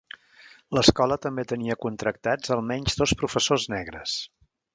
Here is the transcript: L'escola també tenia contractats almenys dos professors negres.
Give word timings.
L'escola 0.77 1.17
també 1.25 1.45
tenia 1.51 1.77
contractats 1.85 2.55
almenys 2.57 2.99
dos 3.03 3.15
professors 3.21 3.69
negres. 3.77 4.19